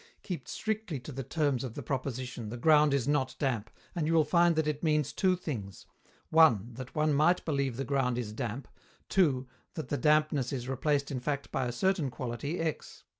[0.23, 4.15] Keep strictly to the terms of the proposition, "The ground is not damp," and you
[4.15, 5.85] will find that it means two things:
[6.31, 8.67] (1) that one might believe that the ground is damp,
[9.09, 13.03] (2) that the dampness is replaced in fact by a certain quality x.